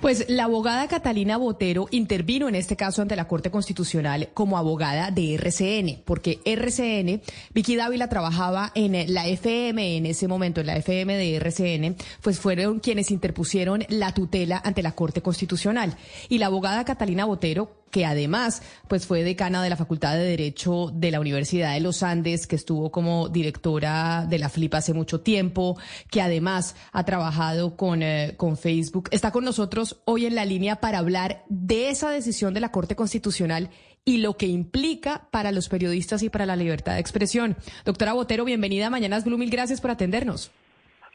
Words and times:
Pues 0.00 0.26
la 0.28 0.44
abogada 0.44 0.86
Catalina 0.86 1.36
Botero 1.38 1.88
intervino 1.90 2.48
en 2.48 2.54
este 2.54 2.76
caso 2.76 3.02
ante 3.02 3.16
la 3.16 3.26
Corte 3.26 3.50
Constitucional 3.50 4.28
como 4.32 4.56
abogada 4.56 5.10
de 5.10 5.34
RCN, 5.34 6.02
porque 6.04 6.38
RCN, 6.44 7.20
Vicky 7.52 7.74
Dávila 7.74 8.08
trabajaba 8.08 8.70
en 8.76 9.12
la 9.12 9.26
FM 9.26 9.96
en 9.96 10.06
ese 10.06 10.28
momento, 10.28 10.60
en 10.60 10.68
la 10.68 10.76
FM 10.76 11.16
de 11.16 11.34
RCN, 11.34 11.96
pues 12.22 12.38
fueron 12.38 12.78
quienes 12.78 13.10
interpusieron 13.10 13.84
la 13.88 14.14
tutela 14.14 14.62
ante 14.64 14.84
la 14.84 14.92
Corte 14.92 15.20
Constitucional. 15.20 15.96
Y 16.28 16.38
la 16.38 16.46
abogada 16.46 16.84
Catalina 16.84 17.24
Botero 17.24 17.77
que 17.90 18.06
además 18.06 18.62
pues 18.88 19.06
fue 19.06 19.22
decana 19.22 19.62
de 19.62 19.70
la 19.70 19.76
Facultad 19.76 20.14
de 20.14 20.24
Derecho 20.24 20.90
de 20.92 21.10
la 21.10 21.20
Universidad 21.20 21.74
de 21.74 21.80
los 21.80 22.02
Andes, 22.02 22.46
que 22.46 22.56
estuvo 22.56 22.90
como 22.90 23.28
directora 23.28 24.26
de 24.28 24.38
la 24.38 24.48
FLIP 24.48 24.74
hace 24.74 24.94
mucho 24.94 25.20
tiempo, 25.20 25.78
que 26.10 26.22
además 26.22 26.76
ha 26.92 27.04
trabajado 27.04 27.76
con, 27.76 28.02
eh, 28.02 28.34
con 28.36 28.56
Facebook. 28.56 29.08
Está 29.12 29.30
con 29.30 29.44
nosotros 29.44 30.00
hoy 30.04 30.26
en 30.26 30.34
la 30.34 30.44
línea 30.44 30.76
para 30.76 30.98
hablar 30.98 31.44
de 31.48 31.90
esa 31.90 32.10
decisión 32.10 32.54
de 32.54 32.60
la 32.60 32.70
Corte 32.70 32.96
Constitucional 32.96 33.70
y 34.04 34.18
lo 34.18 34.36
que 34.36 34.46
implica 34.46 35.28
para 35.30 35.52
los 35.52 35.68
periodistas 35.68 36.22
y 36.22 36.30
para 36.30 36.46
la 36.46 36.56
libertad 36.56 36.94
de 36.94 37.00
expresión. 37.00 37.56
Doctora 37.84 38.14
Botero, 38.14 38.44
bienvenida 38.44 38.86
a 38.86 38.90
Mañanas 38.90 39.24
Blue, 39.24 39.36
mil 39.36 39.50
gracias 39.50 39.80
por 39.80 39.90
atendernos. 39.90 40.50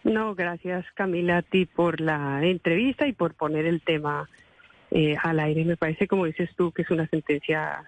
No, 0.03 0.35
gracias 0.35 0.85
Camila 0.95 1.37
a 1.37 1.41
ti 1.41 1.65
por 1.65 2.01
la 2.01 2.45
entrevista 2.45 3.07
y 3.07 3.13
por 3.13 3.33
poner 3.33 3.65
el 3.65 3.81
tema 3.81 4.29
eh, 4.93 5.15
al 5.21 5.39
aire. 5.39 5.65
Me 5.65 5.75
parece, 5.75 6.07
como 6.07 6.25
dices 6.25 6.49
tú, 6.55 6.71
que 6.71 6.83
es 6.83 6.91
una 6.91 7.07
sentencia 7.07 7.83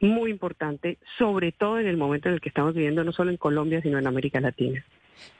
muy 0.00 0.30
importante, 0.30 0.98
sobre 1.16 1.52
todo 1.52 1.78
en 1.78 1.86
el 1.86 1.96
momento 1.96 2.28
en 2.28 2.34
el 2.34 2.40
que 2.40 2.48
estamos 2.48 2.74
viviendo, 2.74 3.04
no 3.04 3.12
solo 3.12 3.30
en 3.30 3.36
Colombia, 3.36 3.80
sino 3.80 3.98
en 3.98 4.06
América 4.06 4.40
Latina. 4.40 4.84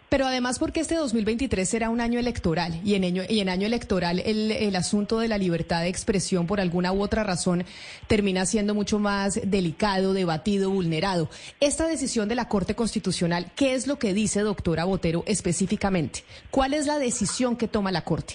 Pero 0.08 0.26
además 0.26 0.58
porque 0.58 0.80
este 0.80 0.94
2023 0.94 1.68
será 1.68 1.90
un 1.90 2.00
año 2.00 2.18
electoral 2.18 2.80
y 2.82 2.94
en 2.94 3.04
año, 3.04 3.24
y 3.28 3.40
en 3.40 3.48
año 3.48 3.66
electoral 3.66 4.20
el, 4.20 4.52
el, 4.52 4.74
asunto 4.74 5.18
de 5.18 5.28
la 5.28 5.36
libertad 5.36 5.82
de 5.82 5.88
expresión 5.88 6.46
por 6.46 6.60
alguna 6.60 6.92
u 6.92 7.02
otra 7.02 7.24
razón 7.24 7.64
termina 8.06 8.46
siendo 8.46 8.74
mucho 8.74 8.98
más 8.98 9.38
delicado, 9.44 10.14
debatido, 10.14 10.70
vulnerado. 10.70 11.28
Esta 11.60 11.86
decisión 11.86 12.26
de 12.28 12.36
la 12.36 12.48
Corte 12.48 12.74
Constitucional, 12.74 13.50
¿qué 13.54 13.74
es 13.74 13.86
lo 13.86 13.98
que 13.98 14.14
dice 14.14 14.40
doctora 14.40 14.84
Botero 14.84 15.24
específicamente? 15.26 16.20
¿Cuál 16.50 16.72
es 16.72 16.86
la 16.86 16.98
decisión 16.98 17.56
que 17.56 17.68
toma 17.68 17.92
la 17.92 18.02
Corte? 18.02 18.34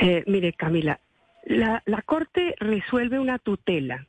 Eh, 0.00 0.24
mire, 0.26 0.54
Camila, 0.54 0.98
la, 1.46 1.82
la 1.86 2.02
Corte 2.02 2.54
resuelve 2.58 3.18
una 3.18 3.38
tutela 3.38 4.06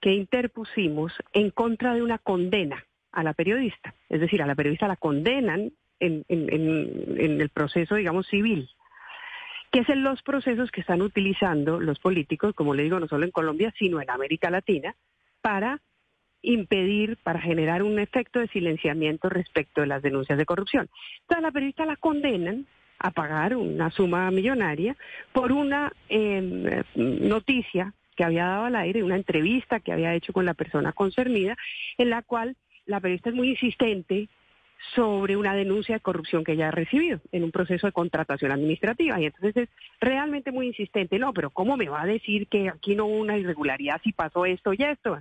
que 0.00 0.12
interpusimos 0.12 1.12
en 1.32 1.50
contra 1.50 1.94
de 1.94 2.02
una 2.02 2.18
condena 2.18 2.84
a 3.12 3.22
la 3.22 3.34
periodista. 3.34 3.94
Es 4.08 4.20
decir, 4.20 4.42
a 4.42 4.46
la 4.46 4.54
periodista 4.54 4.88
la 4.88 4.96
condenan 4.96 5.72
en, 6.00 6.24
en, 6.28 7.40
el 7.40 7.48
proceso, 7.50 7.94
digamos, 7.94 8.26
civil, 8.26 8.68
que 9.70 9.80
es 9.80 9.88
en 9.88 10.02
los 10.02 10.22
procesos 10.22 10.70
que 10.72 10.80
están 10.80 11.00
utilizando 11.02 11.78
los 11.78 12.00
políticos, 12.00 12.54
como 12.54 12.74
le 12.74 12.82
digo, 12.82 12.98
no 12.98 13.06
solo 13.06 13.24
en 13.24 13.30
Colombia, 13.30 13.72
sino 13.78 14.00
en 14.00 14.10
América 14.10 14.50
Latina, 14.50 14.96
para 15.40 15.80
impedir, 16.42 17.18
para 17.22 17.40
generar 17.40 17.84
un 17.84 18.00
efecto 18.00 18.40
de 18.40 18.48
silenciamiento 18.48 19.28
respecto 19.28 19.82
de 19.82 19.86
las 19.86 20.02
denuncias 20.02 20.36
de 20.36 20.46
corrupción. 20.46 20.90
Entonces, 21.20 21.38
a 21.38 21.40
la 21.40 21.52
periodista 21.52 21.86
la 21.86 21.96
condenan 21.96 22.66
a 23.02 23.10
pagar 23.10 23.56
una 23.56 23.90
suma 23.90 24.30
millonaria 24.30 24.96
por 25.32 25.52
una 25.52 25.92
em, 26.08 26.64
noticia 26.94 27.92
que 28.16 28.24
había 28.24 28.46
dado 28.46 28.64
al 28.66 28.76
aire, 28.76 29.02
una 29.02 29.16
entrevista 29.16 29.80
que 29.80 29.92
había 29.92 30.14
hecho 30.14 30.32
con 30.32 30.46
la 30.46 30.54
persona 30.54 30.92
concernida, 30.92 31.56
en 31.98 32.10
la 32.10 32.22
cual 32.22 32.56
la 32.86 33.00
periodista 33.00 33.30
es 33.30 33.36
muy 33.36 33.50
insistente 33.50 34.28
sobre 34.94 35.36
una 35.36 35.54
denuncia 35.54 35.96
de 35.96 36.00
corrupción 36.00 36.44
que 36.44 36.52
ella 36.52 36.68
ha 36.68 36.72
recibido 36.72 37.20
en 37.30 37.44
un 37.44 37.52
proceso 37.52 37.86
de 37.86 37.92
contratación 37.92 38.52
administrativa. 38.52 39.20
Y 39.20 39.26
entonces 39.26 39.56
es 39.56 39.68
realmente 40.00 40.52
muy 40.52 40.66
insistente, 40.66 41.18
no, 41.18 41.32
pero 41.32 41.50
¿cómo 41.50 41.76
me 41.76 41.88
va 41.88 42.02
a 42.02 42.06
decir 42.06 42.48
que 42.48 42.68
aquí 42.68 42.94
no 42.94 43.06
hubo 43.06 43.18
una 43.18 43.38
irregularidad 43.38 44.00
si 44.02 44.12
pasó 44.12 44.44
esto 44.44 44.72
y 44.72 44.82
esto? 44.82 45.20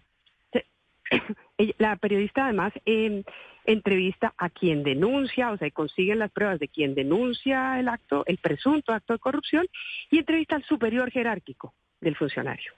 La 1.77 1.95
periodista 1.97 2.45
además 2.45 2.73
eh, 2.85 3.23
entrevista 3.65 4.33
a 4.37 4.49
quien 4.49 4.83
denuncia, 4.83 5.51
o 5.51 5.57
sea, 5.57 5.69
consiguen 5.71 6.19
las 6.19 6.31
pruebas 6.31 6.59
de 6.59 6.67
quien 6.67 6.95
denuncia 6.95 7.79
el 7.79 7.87
acto, 7.87 8.23
el 8.25 8.37
presunto 8.37 8.93
acto 8.93 9.13
de 9.13 9.19
corrupción, 9.19 9.67
y 10.09 10.19
entrevista 10.19 10.55
al 10.55 10.63
superior 10.63 11.11
jerárquico 11.11 11.73
del 11.99 12.15
funcionario. 12.15 12.73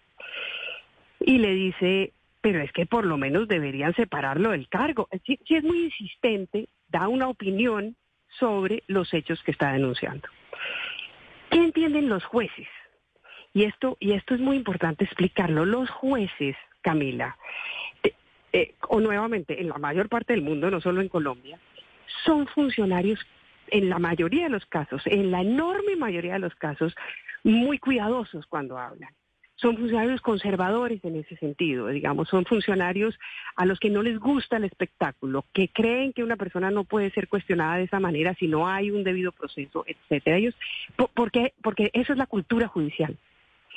Y 1.20 1.38
le 1.38 1.54
dice, 1.54 2.14
pero 2.42 2.62
es 2.62 2.72
que 2.74 2.86
por 2.86 3.06
lo 3.06 3.18
menos 3.18 3.48
deberían 3.48 3.96
separarlo 3.96 4.52
del 4.52 4.68
cargo. 4.68 5.08
Si, 5.26 5.40
si 5.48 5.56
es 5.56 5.64
muy 5.64 5.86
insistente, 5.86 6.68
da 6.90 7.08
una 7.08 7.30
opinión 7.30 7.96
sobre 8.40 8.84
los 8.88 9.14
hechos 9.14 9.42
que 9.44 9.52
está 9.52 9.72
denunciando. 9.72 10.28
¿Qué 11.50 11.60
entienden 11.60 12.10
los 12.10 12.26
jueces? 12.26 12.68
Y 13.54 13.66
esto, 13.66 13.98
y 14.00 14.14
esto 14.14 14.34
es 14.34 14.42
muy 14.42 14.58
importante 14.58 15.06
explicarlo. 15.06 15.66
Los 15.66 15.90
jueces, 15.90 16.56
Camila, 16.82 17.38
eh, 18.54 18.76
o 18.88 19.00
nuevamente 19.00 19.60
en 19.60 19.70
la 19.70 19.80
mayor 19.80 20.10
parte 20.10 20.34
del 20.34 20.44
mundo, 20.44 20.70
no 20.70 20.80
solo 20.80 21.02
en 21.02 21.10
Colombia, 21.10 21.60
son 22.24 22.46
funcionarios 22.48 23.20
en 23.68 23.90
la 23.90 23.98
mayoría 23.98 24.44
de 24.44 24.50
los 24.50 24.66
casos, 24.68 25.02
en 25.06 25.32
la 25.32 25.42
enorme 25.42 25.96
mayoría 25.96 26.34
de 26.34 26.40
los 26.40 26.54
casos, 26.56 26.96
muy 27.44 27.80
cuidadosos 27.80 28.46
cuando 28.46 28.78
hablan. 28.78 29.10
Son 29.56 29.76
funcionarios 29.78 30.22
conservadores 30.22 31.04
en 31.04 31.16
ese 31.16 31.36
sentido, 31.38 31.88
digamos, 31.88 32.28
son 32.28 32.46
funcionarios 32.46 33.18
a 33.56 33.66
los 33.66 33.80
que 33.80 33.90
no 33.90 34.04
les 34.04 34.20
gusta 34.20 34.58
el 34.58 34.66
espectáculo, 34.66 35.46
que 35.52 35.70
creen 35.70 36.14
que 36.14 36.24
una 36.24 36.36
persona 36.36 36.70
no 36.70 36.84
puede 36.84 37.10
ser 37.12 37.28
cuestionada 37.28 37.78
de 37.78 37.84
esa 37.84 38.00
manera 38.00 38.36
si 38.36 38.48
no 38.48 38.68
hay 38.68 38.92
un 38.92 39.04
debido 39.04 39.32
proceso, 39.32 39.84
etcétera. 39.88 40.38
Ellos, 40.38 40.56
porque, 41.16 41.54
porque 41.64 41.90
eso 41.94 42.14
es 42.14 42.20
la 42.20 42.28
cultura 42.28 42.68
judicial. 42.68 43.18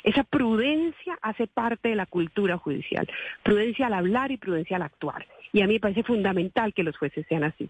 Esa 0.03 0.23
prudencia 0.23 1.17
hace 1.21 1.47
parte 1.47 1.89
de 1.89 1.95
la 1.95 2.05
cultura 2.05 2.57
judicial, 2.57 3.07
prudencia 3.43 3.87
al 3.87 3.93
hablar 3.93 4.31
y 4.31 4.37
prudencia 4.37 4.77
al 4.77 4.83
actuar. 4.83 5.25
Y 5.53 5.61
a 5.61 5.67
mí 5.67 5.73
me 5.73 5.79
parece 5.79 6.03
fundamental 6.03 6.73
que 6.73 6.83
los 6.83 6.97
jueces 6.97 7.25
sean 7.27 7.43
así. 7.43 7.69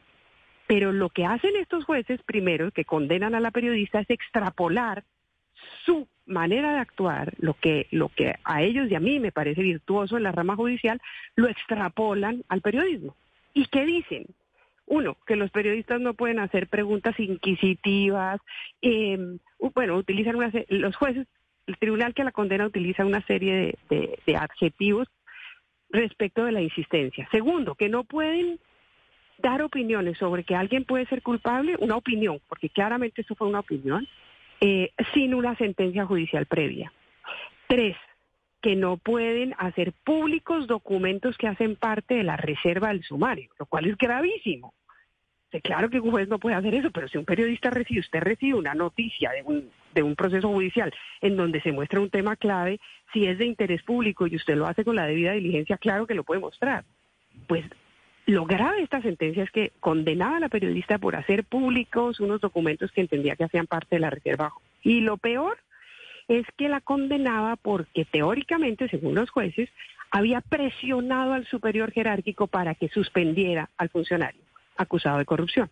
Pero 0.67 0.91
lo 0.91 1.09
que 1.09 1.25
hacen 1.25 1.55
estos 1.55 1.85
jueces, 1.85 2.21
primero, 2.23 2.71
que 2.71 2.85
condenan 2.85 3.35
a 3.35 3.39
la 3.39 3.51
periodista, 3.51 4.01
es 4.01 4.09
extrapolar 4.09 5.03
su 5.85 6.07
manera 6.25 6.73
de 6.73 6.79
actuar, 6.79 7.33
lo 7.39 7.53
que, 7.53 7.87
lo 7.91 8.09
que 8.09 8.35
a 8.43 8.61
ellos 8.61 8.91
y 8.91 8.95
a 8.95 8.99
mí 8.99 9.19
me 9.19 9.31
parece 9.31 9.61
virtuoso 9.61 10.17
en 10.17 10.23
la 10.23 10.33
rama 10.33 10.55
judicial, 10.55 11.01
lo 11.35 11.47
extrapolan 11.47 12.43
al 12.49 12.61
periodismo. 12.61 13.15
¿Y 13.53 13.65
qué 13.67 13.85
dicen? 13.85 14.25
Uno, 14.85 15.17
que 15.25 15.35
los 15.35 15.51
periodistas 15.51 15.99
no 15.99 16.13
pueden 16.13 16.39
hacer 16.39 16.67
preguntas 16.67 17.19
inquisitivas, 17.19 18.39
eh, 18.81 19.17
bueno, 19.73 19.95
utilizan 19.97 20.35
una, 20.35 20.51
los 20.69 20.95
jueces 20.95 21.27
el 21.67 21.77
tribunal 21.77 22.13
que 22.13 22.23
la 22.23 22.31
condena 22.31 22.65
utiliza 22.65 23.05
una 23.05 23.21
serie 23.21 23.75
de, 23.89 24.35
adjetivos 24.35 25.07
respecto 25.89 26.45
de 26.45 26.53
la 26.53 26.61
insistencia. 26.61 27.27
Segundo, 27.29 27.75
que 27.75 27.89
no 27.89 28.03
pueden 28.03 28.59
dar 29.37 29.61
opiniones 29.61 30.17
sobre 30.17 30.43
que 30.43 30.55
alguien 30.55 30.85
puede 30.85 31.05
ser 31.05 31.21
culpable, 31.21 31.75
una 31.79 31.97
opinión, 31.97 32.39
porque 32.47 32.69
claramente 32.69 33.21
eso 33.21 33.35
fue 33.35 33.47
una 33.47 33.59
opinión, 33.59 34.07
eh, 34.61 34.91
sin 35.13 35.35
una 35.35 35.55
sentencia 35.55 36.05
judicial 36.05 36.45
previa. 36.45 36.91
Tres, 37.67 37.95
que 38.61 38.75
no 38.75 38.97
pueden 38.97 39.53
hacer 39.57 39.93
públicos 40.03 40.67
documentos 40.67 41.37
que 41.37 41.47
hacen 41.47 41.75
parte 41.75 42.15
de 42.15 42.23
la 42.23 42.37
reserva 42.37 42.89
del 42.89 43.03
sumario, 43.03 43.51
lo 43.59 43.65
cual 43.65 43.85
es 43.85 43.97
gravísimo. 43.97 44.73
claro 45.61 45.89
que 45.89 45.99
un 45.99 46.11
juez 46.11 46.27
no 46.27 46.39
puede 46.39 46.55
hacer 46.55 46.73
eso, 46.75 46.91
pero 46.91 47.07
si 47.07 47.17
un 47.17 47.25
periodista 47.25 47.69
recibe, 47.69 47.99
usted 47.99 48.19
recibe 48.19 48.57
una 48.57 48.73
noticia 48.73 49.31
de 49.31 49.43
un 49.43 49.69
de 49.97 50.03
un 50.03 50.15
proceso 50.15 50.47
judicial 50.49 50.93
en 51.21 51.35
donde 51.35 51.59
se 51.61 51.71
muestra 51.71 51.99
un 51.99 52.09
tema 52.09 52.35
clave, 52.35 52.79
si 53.11 53.25
es 53.25 53.37
de 53.37 53.45
interés 53.45 53.81
público 53.83 54.27
y 54.27 54.35
usted 54.35 54.55
lo 54.55 54.67
hace 54.67 54.85
con 54.85 54.95
la 54.95 55.07
debida 55.07 55.33
diligencia, 55.33 55.77
claro 55.77 56.05
que 56.05 56.13
lo 56.13 56.23
puede 56.23 56.39
mostrar. 56.39 56.85
Pues 57.47 57.65
lo 58.27 58.45
grave 58.45 58.77
de 58.77 58.83
esta 58.83 59.01
sentencia 59.01 59.43
es 59.43 59.51
que 59.51 59.71
condenaba 59.79 60.37
a 60.37 60.39
la 60.39 60.49
periodista 60.49 60.99
por 60.99 61.15
hacer 61.15 61.43
públicos 61.45 62.19
unos 62.19 62.41
documentos 62.41 62.91
que 62.91 63.01
entendía 63.01 63.35
que 63.35 63.45
hacían 63.45 63.67
parte 63.67 63.95
de 63.95 64.01
la 64.01 64.09
reserva. 64.09 64.53
Y 64.83 65.01
lo 65.01 65.17
peor 65.17 65.57
es 66.27 66.45
que 66.57 66.69
la 66.69 66.81
condenaba 66.81 67.55
porque 67.55 68.05
teóricamente, 68.05 68.89
según 68.89 69.15
los 69.15 69.29
jueces, 69.29 69.69
había 70.11 70.41
presionado 70.41 71.33
al 71.33 71.47
superior 71.47 71.91
jerárquico 71.91 72.47
para 72.47 72.75
que 72.75 72.89
suspendiera 72.89 73.69
al 73.77 73.89
funcionario 73.89 74.41
acusado 74.75 75.17
de 75.17 75.25
corrupción. 75.25 75.69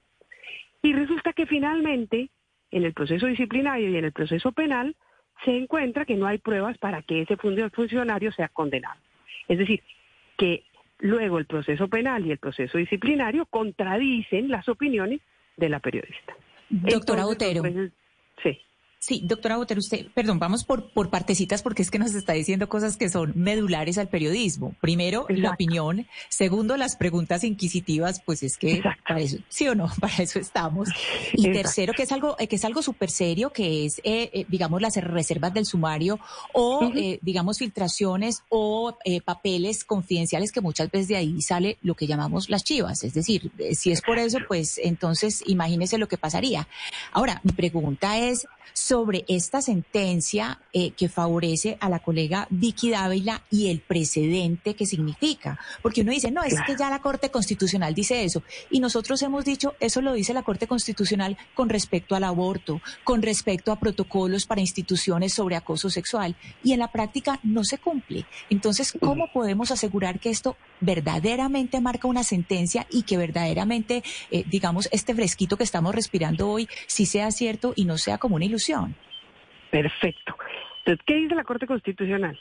Y 0.82 0.94
resulta 0.94 1.34
que 1.34 1.46
finalmente 1.46 2.30
en 2.72 2.84
el 2.84 2.94
proceso 2.94 3.28
disciplinario 3.28 3.90
y 3.90 3.98
en 3.98 4.06
el 4.06 4.12
proceso 4.12 4.52
penal 4.52 4.96
se 5.44 5.52
encuentra 5.52 6.06
que 6.06 6.16
no 6.16 6.28
hay 6.28 6.38
pruebas 6.38 6.78
para 6.78 7.02
que 7.02 7.22
ese 7.22 7.38
funcionario 7.38 8.32
sea 8.32 8.50
condenado. 8.50 9.00
Es 9.48 9.58
decir, 9.58 9.82
que 10.38 10.64
luego 11.00 11.40
el 11.40 11.46
proceso 11.46 11.88
penal 11.88 12.26
y 12.26 12.32
el 12.32 12.38
proceso 12.38 12.78
disciplinario 12.78 13.46
contradicen 13.46 14.50
las 14.50 14.68
opiniones 14.70 15.22
de 15.58 15.70
la 15.70 15.80
periodista. 15.80 16.36
Doctora 16.70 17.26
Botero. 17.26 17.64
sí. 18.44 18.60
Sí, 19.08 19.22
doctora 19.24 19.58
Botero, 19.58 19.78
usted, 19.78 20.08
perdón, 20.16 20.40
vamos 20.40 20.64
por, 20.64 20.90
por 20.90 21.12
partecitas 21.12 21.62
porque 21.62 21.84
es 21.84 21.92
que 21.92 22.00
nos 22.00 22.16
está 22.16 22.34
diciendo 22.34 22.68
cosas 22.68 22.98
que 22.98 23.08
son 23.08 23.34
medulares 23.36 24.00
al 24.00 24.08
periodismo. 24.08 24.74
Primero, 24.82 25.28
la 25.30 25.52
opinión. 25.52 26.08
Segundo, 26.28 26.76
las 26.76 26.96
preguntas 26.96 27.44
inquisitivas, 27.44 28.20
pues 28.26 28.42
es 28.42 28.58
que 28.58 28.82
para 29.08 29.20
eso, 29.20 29.38
sí 29.48 29.68
o 29.68 29.76
no, 29.76 29.92
para 30.02 30.16
eso 30.24 30.40
estamos. 30.40 30.90
Y 31.34 31.52
tercero, 31.52 31.94
que 31.94 32.02
es 32.04 32.12
algo, 32.12 32.36
eh, 32.40 32.48
que 32.48 32.56
es 32.56 32.66
algo 32.66 32.82
súper 32.82 33.12
serio, 33.12 33.52
que 33.52 33.86
es, 33.86 34.00
eh, 34.00 34.32
eh, 34.34 34.46
digamos, 34.48 34.82
las 34.82 34.96
reservas 34.96 35.54
del 35.54 35.68
sumario 35.68 36.20
o, 36.54 36.90
digamos, 37.22 37.60
filtraciones 37.60 38.42
o 38.50 38.98
papeles 39.24 39.84
confidenciales 39.84 40.52
que 40.52 40.62
muchas 40.62 40.90
veces 40.90 41.10
de 41.10 41.18
ahí 41.18 41.42
sale 41.44 41.78
lo 41.84 41.94
que 41.94 42.08
llamamos 42.08 42.50
las 42.50 42.64
chivas. 42.64 43.04
Es 43.04 43.14
decir, 43.14 43.52
si 43.74 43.92
es 43.92 44.02
por 44.02 44.18
eso, 44.18 44.40
pues 44.48 44.80
entonces 44.82 45.44
imagínese 45.46 46.00
lo 46.00 46.08
que 46.08 46.18
pasaría. 46.18 46.68
Ahora, 47.12 47.42
mi 47.44 47.52
pregunta 47.52 48.18
es, 48.18 48.48
sobre 48.74 49.26
esta 49.28 49.62
sentencia 49.62 50.60
eh, 50.74 50.92
que 50.92 51.10
favorece 51.10 51.78
a 51.80 51.90
la 51.90 52.00
colega 52.00 52.48
Vicky 52.50 52.90
Dávila 52.90 53.44
y 53.50 53.70
el 53.70 53.80
precedente 53.80 54.76
que 54.76 54.86
significa. 54.86 55.60
Porque 55.82 56.02
uno 56.02 56.12
dice, 56.12 56.32
no, 56.32 56.44
es 56.44 56.56
que 56.66 56.76
ya 56.76 56.90
la 56.90 57.00
Corte 57.00 57.32
Constitucional 57.32 57.94
dice 57.94 58.24
eso. 58.24 58.44
Y 58.70 58.80
nosotros 58.80 59.22
hemos 59.22 59.46
dicho, 59.46 59.76
eso 59.80 60.02
lo 60.02 60.14
dice 60.14 60.34
la 60.34 60.44
Corte 60.44 60.68
Constitucional 60.68 61.38
con 61.54 61.70
respecto 61.70 62.16
al 62.16 62.24
aborto, 62.24 62.82
con 63.04 63.22
respecto 63.22 63.72
a 63.72 63.80
protocolos 63.80 64.46
para 64.46 64.62
instituciones 64.62 65.34
sobre 65.34 65.56
acoso 65.56 65.90
sexual. 65.90 66.36
Y 66.64 66.74
en 66.74 66.80
la 66.80 66.92
práctica 66.92 67.40
no 67.44 67.64
se 67.64 67.78
cumple. 67.78 68.26
Entonces, 68.50 68.94
¿cómo 69.00 69.32
podemos 69.32 69.72
asegurar 69.72 70.20
que 70.20 70.30
esto 70.30 70.58
verdaderamente 70.82 71.80
marca 71.82 72.08
una 72.08 72.24
sentencia 72.24 72.86
y 72.90 73.04
que 73.04 73.18
verdaderamente, 73.18 74.04
eh, 74.32 74.44
digamos, 74.50 74.90
este 74.92 75.16
fresquito 75.16 75.58
que 75.58 75.64
estamos 75.64 75.96
respirando 75.96 76.50
hoy, 76.50 76.68
sí 76.88 77.06
sea 77.06 77.32
cierto 77.32 77.74
y 77.76 77.86
no 77.86 77.98
sea 77.98 78.18
como 78.18 78.36
una 78.36 78.46
ilusión? 78.46 78.55
Perfecto. 79.72 80.36
Entonces, 80.80 81.06
¿qué 81.06 81.16
dice 81.16 81.36
la 81.36 81.44
Corte 81.44 81.68
Constitucional? 81.68 82.40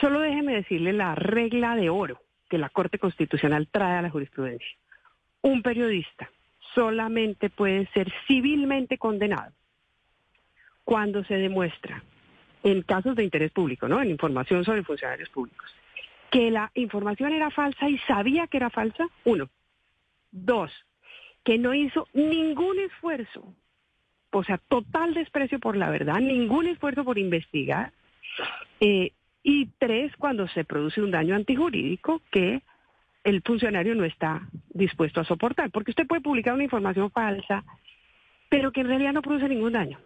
Solo 0.00 0.20
déjeme 0.20 0.54
decirle 0.54 0.92
la 0.92 1.14
regla 1.14 1.76
de 1.76 1.90
oro 1.90 2.20
que 2.48 2.58
la 2.58 2.68
Corte 2.68 2.98
Constitucional 2.98 3.68
trae 3.70 3.98
a 3.98 4.02
la 4.02 4.10
jurisprudencia. 4.10 4.76
Un 5.42 5.62
periodista 5.62 6.30
solamente 6.74 7.50
puede 7.50 7.86
ser 7.92 8.12
civilmente 8.26 8.98
condenado 8.98 9.52
cuando 10.84 11.24
se 11.24 11.34
demuestra, 11.34 12.02
en 12.64 12.82
casos 12.82 13.16
de 13.16 13.24
interés 13.24 13.52
público, 13.52 13.88
¿no? 13.88 14.02
En 14.02 14.10
información 14.10 14.64
sobre 14.64 14.82
funcionarios 14.82 15.28
públicos, 15.28 15.70
que 16.30 16.50
la 16.50 16.70
información 16.74 17.32
era 17.32 17.50
falsa 17.50 17.88
y 17.88 17.98
sabía 17.98 18.46
que 18.46 18.56
era 18.56 18.70
falsa, 18.70 19.06
uno. 19.24 19.48
Dos, 20.30 20.72
que 21.44 21.58
no 21.58 21.74
hizo 21.74 22.08
ningún 22.14 22.78
esfuerzo 22.80 23.54
o 24.32 24.44
sea, 24.44 24.58
total 24.58 25.14
desprecio 25.14 25.58
por 25.58 25.76
la 25.76 25.90
verdad, 25.90 26.20
ningún 26.20 26.66
esfuerzo 26.66 27.04
por 27.04 27.18
investigar. 27.18 27.92
Eh, 28.80 29.12
y 29.42 29.66
tres, 29.78 30.12
cuando 30.16 30.48
se 30.48 30.64
produce 30.64 31.02
un 31.02 31.10
daño 31.10 31.34
antijurídico 31.34 32.22
que 32.30 32.62
el 33.24 33.42
funcionario 33.42 33.94
no 33.94 34.04
está 34.04 34.48
dispuesto 34.70 35.20
a 35.20 35.24
soportar. 35.24 35.70
Porque 35.70 35.90
usted 35.90 36.06
puede 36.06 36.22
publicar 36.22 36.54
una 36.54 36.64
información 36.64 37.10
falsa, 37.10 37.64
pero 38.48 38.72
que 38.72 38.80
en 38.80 38.88
realidad 38.88 39.12
no 39.12 39.22
produce 39.22 39.48
ningún 39.48 39.72
daño. 39.72 39.98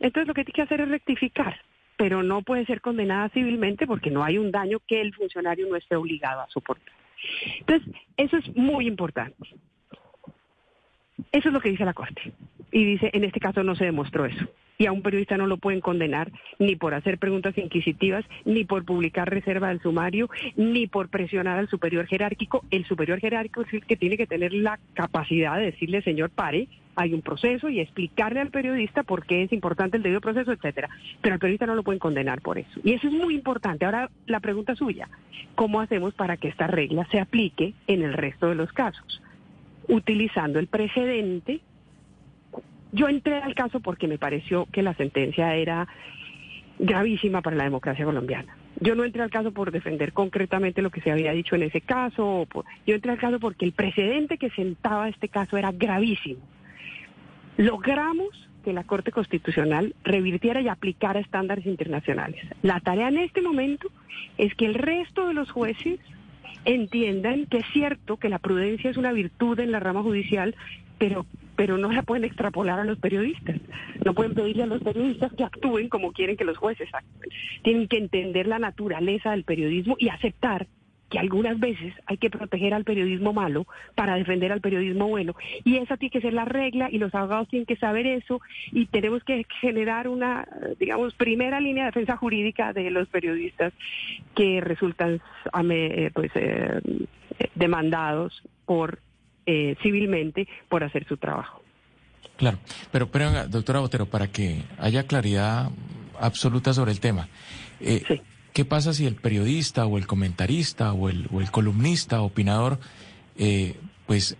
Entonces 0.00 0.28
lo 0.28 0.34
que 0.34 0.44
tiene 0.44 0.56
que 0.56 0.62
hacer 0.62 0.80
es 0.80 0.88
rectificar, 0.88 1.60
pero 1.96 2.22
no 2.22 2.42
puede 2.42 2.66
ser 2.66 2.80
condenada 2.80 3.28
civilmente 3.30 3.86
porque 3.86 4.10
no 4.10 4.22
hay 4.24 4.38
un 4.38 4.50
daño 4.50 4.80
que 4.86 5.00
el 5.00 5.14
funcionario 5.14 5.66
no 5.68 5.76
esté 5.76 5.96
obligado 5.96 6.40
a 6.40 6.48
soportar. 6.48 6.94
Entonces, 7.60 7.94
eso 8.16 8.36
es 8.36 8.56
muy 8.56 8.86
importante. 8.86 9.48
Eso 11.32 11.48
es 11.48 11.52
lo 11.52 11.60
que 11.60 11.70
dice 11.70 11.84
la 11.84 11.94
Corte. 11.94 12.32
Y 12.72 12.84
dice, 12.84 13.10
en 13.12 13.24
este 13.24 13.40
caso 13.40 13.62
no 13.62 13.76
se 13.76 13.84
demostró 13.84 14.26
eso. 14.26 14.46
Y 14.78 14.86
a 14.86 14.92
un 14.92 15.02
periodista 15.02 15.38
no 15.38 15.46
lo 15.46 15.56
pueden 15.56 15.80
condenar 15.80 16.30
ni 16.58 16.76
por 16.76 16.92
hacer 16.92 17.18
preguntas 17.18 17.56
inquisitivas, 17.56 18.24
ni 18.44 18.64
por 18.64 18.84
publicar 18.84 19.30
reserva 19.30 19.68
del 19.68 19.80
sumario, 19.80 20.28
ni 20.56 20.86
por 20.86 21.08
presionar 21.08 21.58
al 21.58 21.68
superior 21.68 22.06
jerárquico. 22.06 22.62
El 22.70 22.84
superior 22.84 23.18
jerárquico 23.18 23.62
es 23.62 23.72
el 23.72 23.86
que 23.86 23.96
tiene 23.96 24.18
que 24.18 24.26
tener 24.26 24.52
la 24.52 24.78
capacidad 24.92 25.56
de 25.56 25.66
decirle, 25.66 26.02
señor, 26.02 26.30
pare, 26.30 26.68
hay 26.94 27.12
un 27.12 27.22
proceso 27.22 27.68
y 27.68 27.80
explicarle 27.80 28.40
al 28.40 28.50
periodista 28.50 29.02
por 29.02 29.24
qué 29.26 29.42
es 29.42 29.52
importante 29.52 29.98
el 29.98 30.02
debido 30.02 30.20
proceso, 30.20 30.52
etcétera. 30.52 30.88
Pero 31.20 31.34
al 31.34 31.38
periodista 31.38 31.66
no 31.66 31.74
lo 31.74 31.82
pueden 31.82 31.98
condenar 31.98 32.40
por 32.40 32.58
eso. 32.58 32.80
Y 32.82 32.92
eso 32.92 33.06
es 33.06 33.12
muy 33.12 33.34
importante. 33.34 33.84
Ahora, 33.84 34.10
la 34.26 34.40
pregunta 34.40 34.74
suya, 34.74 35.08
¿cómo 35.54 35.80
hacemos 35.80 36.14
para 36.14 36.36
que 36.36 36.48
esta 36.48 36.66
regla 36.66 37.06
se 37.10 37.20
aplique 37.20 37.74
en 37.86 38.02
el 38.02 38.14
resto 38.14 38.48
de 38.48 38.54
los 38.54 38.72
casos? 38.72 39.22
Utilizando 39.88 40.58
el 40.58 40.66
precedente 40.66 41.60
yo 42.92 43.08
entré 43.08 43.36
al 43.36 43.54
caso 43.54 43.80
porque 43.80 44.08
me 44.08 44.18
pareció 44.18 44.66
que 44.72 44.82
la 44.82 44.94
sentencia 44.94 45.54
era 45.54 45.88
gravísima 46.78 47.42
para 47.42 47.56
la 47.56 47.64
democracia 47.64 48.04
colombiana. 48.04 48.56
Yo 48.80 48.94
no 48.94 49.04
entré 49.04 49.22
al 49.22 49.30
caso 49.30 49.52
por 49.52 49.70
defender 49.70 50.12
concretamente 50.12 50.82
lo 50.82 50.90
que 50.90 51.00
se 51.00 51.10
había 51.10 51.32
dicho 51.32 51.56
en 51.56 51.62
ese 51.62 51.80
caso. 51.80 52.46
yo 52.86 52.94
entré 52.94 53.10
al 53.10 53.18
caso 53.18 53.40
porque 53.40 53.64
el 53.64 53.72
precedente 53.72 54.36
que 54.36 54.50
sentaba 54.50 55.08
este 55.08 55.28
caso 55.28 55.56
era 55.56 55.72
gravísimo. 55.72 56.40
Logramos 57.56 58.28
que 58.64 58.74
la 58.74 58.84
Corte 58.84 59.12
Constitucional 59.12 59.94
revirtiera 60.04 60.60
y 60.60 60.68
aplicara 60.68 61.20
estándares 61.20 61.66
internacionales. 61.66 62.44
La 62.62 62.80
tarea 62.80 63.08
en 63.08 63.18
este 63.18 63.40
momento 63.40 63.88
es 64.36 64.54
que 64.54 64.66
el 64.66 64.74
resto 64.74 65.28
de 65.28 65.34
los 65.34 65.50
jueces 65.50 66.00
entiendan 66.64 67.46
que 67.46 67.58
es 67.58 67.66
cierto 67.72 68.18
que 68.18 68.28
la 68.28 68.40
prudencia 68.40 68.90
es 68.90 68.96
una 68.96 69.12
virtud 69.12 69.58
en 69.60 69.70
la 69.70 69.80
rama 69.80 70.02
judicial, 70.02 70.54
pero 70.98 71.26
pero 71.56 71.78
no 71.78 71.90
la 71.90 72.02
pueden 72.02 72.24
extrapolar 72.24 72.78
a 72.78 72.84
los 72.84 72.98
periodistas. 72.98 73.56
No 74.04 74.14
pueden 74.14 74.34
pedirle 74.34 74.64
a 74.64 74.66
los 74.66 74.82
periodistas 74.82 75.32
que 75.32 75.42
actúen 75.42 75.88
como 75.88 76.12
quieren 76.12 76.36
que 76.36 76.44
los 76.44 76.58
jueces 76.58 76.88
actúen. 76.92 77.30
Tienen 77.62 77.88
que 77.88 77.96
entender 77.96 78.46
la 78.46 78.58
naturaleza 78.58 79.30
del 79.30 79.44
periodismo 79.44 79.96
y 79.98 80.10
aceptar 80.10 80.66
que 81.10 81.18
algunas 81.18 81.58
veces 81.60 81.94
hay 82.06 82.16
que 82.16 82.30
proteger 82.30 82.74
al 82.74 82.84
periodismo 82.84 83.32
malo 83.32 83.66
para 83.94 84.16
defender 84.16 84.52
al 84.52 84.60
periodismo 84.60 85.08
bueno. 85.08 85.34
Y 85.64 85.76
esa 85.76 85.96
tiene 85.96 86.10
que 86.10 86.20
ser 86.20 86.32
la 86.32 86.44
regla 86.44 86.88
y 86.90 86.98
los 86.98 87.14
abogados 87.14 87.48
tienen 87.48 87.66
que 87.66 87.76
saber 87.76 88.06
eso 88.06 88.40
y 88.72 88.86
tenemos 88.86 89.22
que 89.22 89.46
generar 89.60 90.08
una, 90.08 90.46
digamos, 90.78 91.14
primera 91.14 91.60
línea 91.60 91.84
de 91.84 91.90
defensa 91.90 92.16
jurídica 92.16 92.72
de 92.72 92.90
los 92.90 93.08
periodistas 93.08 93.72
que 94.34 94.60
resultan 94.60 95.20
eh, 95.70 96.10
pues, 96.12 96.32
eh, 96.34 96.80
demandados 97.54 98.42
por 98.64 98.98
eh, 99.48 99.76
civilmente 99.80 100.48
por 100.68 100.82
hacer 100.82 101.06
su 101.06 101.18
trabajo. 101.18 101.62
Claro, 102.36 102.58
pero, 102.90 103.08
pero 103.12 103.46
doctora 103.46 103.78
Botero, 103.78 104.06
para 104.06 104.26
que 104.26 104.62
haya 104.76 105.06
claridad 105.06 105.70
absoluta 106.20 106.74
sobre 106.74 106.90
el 106.90 106.98
tema, 106.98 107.28
eh, 107.78 108.02
¿qué 108.52 108.64
pasa 108.64 108.92
si 108.92 109.06
el 109.06 109.14
periodista 109.14 109.86
o 109.86 109.98
el 109.98 110.08
comentarista 110.08 110.92
o 110.92 111.08
el, 111.08 111.28
o 111.32 111.40
el 111.40 111.52
columnista, 111.52 112.22
opinador, 112.22 112.80
eh, 113.38 113.76
pues 114.06 114.36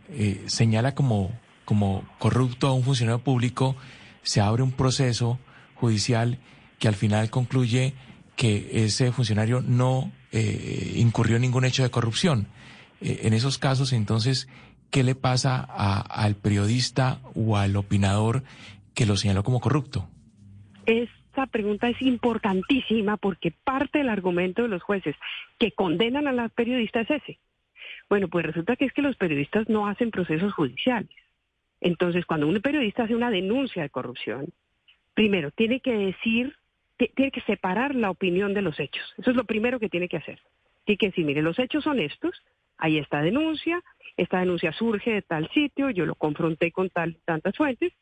señala 0.46 0.96
como, 0.96 1.30
como 1.64 2.04
corrupto 2.18 2.66
a 2.66 2.72
un 2.72 2.82
funcionario 2.82 3.20
público, 3.20 3.76
se 4.22 4.40
abre 4.40 4.64
un 4.64 4.72
proceso 4.72 5.38
judicial 5.76 6.38
que 6.80 6.88
al 6.88 6.96
final 6.96 7.30
concluye 7.30 7.94
que 8.34 8.84
ese 8.84 9.12
funcionario 9.12 9.62
no 9.62 10.10
incurrió 10.32 11.36
en 11.36 11.42
ningún 11.42 11.64
hecho 11.64 11.84
de 11.84 11.90
corrupción? 11.90 12.48
en 12.98 13.34
esos 13.34 13.58
casos, 13.58 13.92
entonces, 13.92 14.48
¿qué 14.90 15.02
le 15.02 15.14
pasa 15.14 15.60
al 15.60 16.36
periodista 16.36 17.20
o 17.34 17.56
al 17.56 17.76
opinador 17.76 18.42
que 18.94 19.06
lo 19.06 19.16
señaló 19.16 19.42
como 19.42 19.60
corrupto? 19.60 20.08
Esta 20.86 21.46
pregunta 21.46 21.88
es 21.88 22.00
importantísima 22.00 23.16
porque 23.16 23.52
parte 23.52 23.98
del 23.98 24.08
argumento 24.08 24.62
de 24.62 24.68
los 24.68 24.82
jueces 24.82 25.16
que 25.58 25.72
condenan 25.72 26.28
a 26.28 26.32
las 26.32 26.50
periodistas 26.52 27.10
es 27.10 27.22
ese. 27.22 27.38
Bueno, 28.08 28.28
pues 28.28 28.46
resulta 28.46 28.76
que 28.76 28.84
es 28.84 28.92
que 28.92 29.02
los 29.02 29.16
periodistas 29.16 29.68
no 29.68 29.88
hacen 29.88 30.10
procesos 30.10 30.52
judiciales. 30.52 31.10
Entonces, 31.80 32.24
cuando 32.24 32.46
un 32.46 32.60
periodista 32.60 33.04
hace 33.04 33.14
una 33.14 33.30
denuncia 33.30 33.82
de 33.82 33.90
corrupción, 33.90 34.46
primero 35.14 35.50
tiene 35.50 35.80
que 35.80 35.92
decir, 35.92 36.56
tiene 36.96 37.30
que 37.30 37.40
separar 37.42 37.94
la 37.94 38.10
opinión 38.10 38.54
de 38.54 38.62
los 38.62 38.78
hechos. 38.78 39.04
Eso 39.18 39.30
es 39.30 39.36
lo 39.36 39.44
primero 39.44 39.78
que 39.78 39.88
tiene 39.88 40.08
que 40.08 40.16
hacer. 40.16 40.40
Tiene 40.84 40.98
que 40.98 41.06
decir, 41.06 41.24
mire, 41.24 41.42
los 41.42 41.58
hechos 41.58 41.84
son 41.84 41.98
estos, 41.98 42.42
ahí 42.78 42.98
está 42.98 43.22
denuncia, 43.22 43.82
esta 44.16 44.40
denuncia 44.40 44.72
surge 44.72 45.10
de 45.12 45.22
tal 45.22 45.48
sitio, 45.50 45.90
yo 45.90 46.06
lo 46.06 46.14
confronté 46.14 46.72
con 46.72 46.90
tal, 46.90 47.18
tantas 47.24 47.56
fuentes, 47.56 47.92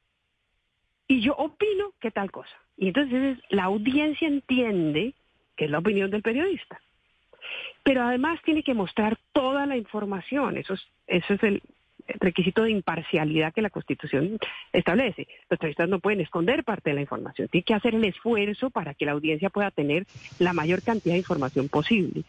y 1.06 1.20
yo 1.20 1.34
opino 1.34 1.92
que 2.00 2.10
tal 2.10 2.30
cosa. 2.30 2.56
Y 2.76 2.88
entonces 2.88 3.38
la 3.50 3.64
audiencia 3.64 4.26
entiende 4.26 5.14
que 5.56 5.66
es 5.66 5.70
la 5.70 5.78
opinión 5.78 6.10
del 6.10 6.22
periodista. 6.22 6.80
Pero 7.82 8.02
además 8.02 8.40
tiene 8.44 8.62
que 8.62 8.74
mostrar 8.74 9.18
toda 9.32 9.66
la 9.66 9.76
información, 9.76 10.56
eso 10.56 10.74
es, 10.74 10.88
eso 11.06 11.34
es 11.34 11.42
el 11.42 11.62
requisito 12.20 12.62
de 12.62 12.70
imparcialidad 12.70 13.52
que 13.52 13.62
la 13.62 13.70
Constitución 13.70 14.38
establece. 14.72 15.28
Los 15.50 15.58
periodistas 15.58 15.88
no 15.88 16.00
pueden 16.00 16.20
esconder 16.20 16.64
parte 16.64 16.90
de 16.90 16.94
la 16.94 17.02
información, 17.02 17.48
tiene 17.48 17.64
que 17.64 17.74
hacer 17.74 17.94
el 17.94 18.04
esfuerzo 18.04 18.70
para 18.70 18.94
que 18.94 19.04
la 19.04 19.12
audiencia 19.12 19.50
pueda 19.50 19.70
tener 19.70 20.06
la 20.38 20.52
mayor 20.52 20.82
cantidad 20.82 21.14
de 21.14 21.18
información 21.18 21.68
posible. 21.68 22.24